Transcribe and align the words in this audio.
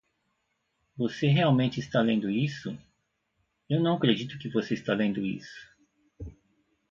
você 0.97 1.27
realmente 1.27 1.79
está 1.79 2.01
lendo 2.01 2.27
isso? 2.27 2.75
eu 3.69 3.79
não 3.79 3.97
acredito 3.97 4.39
que 4.39 4.49
você 4.49 4.73
está 4.73 4.95
lendo 4.95 5.23
isso! 5.23 5.69